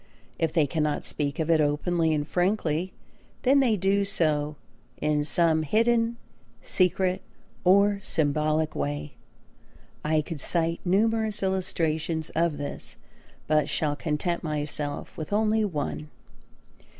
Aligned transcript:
If 0.39 0.51
they 0.51 0.65
cannot 0.65 1.05
speak 1.05 1.37
of 1.37 1.51
it 1.51 1.61
openly 1.61 2.11
and 2.11 2.25
frankly 2.27 2.91
then 3.43 3.59
they 3.59 3.77
do 3.77 4.03
so 4.03 4.55
in 4.97 5.23
some 5.23 5.61
hidden, 5.61 6.17
secret, 6.59 7.21
or 7.63 7.99
symbolic 8.01 8.73
way. 8.73 9.13
I 10.03 10.21
could 10.23 10.39
cite 10.39 10.81
numerous 10.83 11.43
illustrations 11.43 12.31
of 12.31 12.57
this 12.57 12.95
but 13.45 13.69
shall 13.69 13.95
content 13.95 14.41
myself 14.43 15.15
with 15.15 15.31
only 15.31 15.63
one. 15.63 16.09